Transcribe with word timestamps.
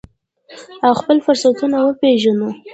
او 0.85 0.91
خپل 0.99 1.17
فرصتونه 1.25 1.77
وپیژنو. 1.79 2.49